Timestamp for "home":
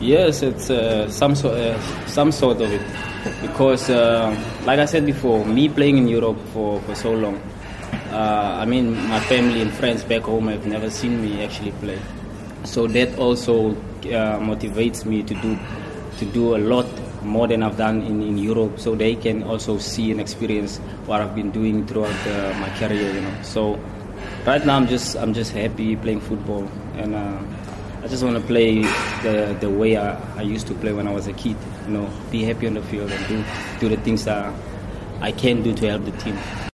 10.22-10.48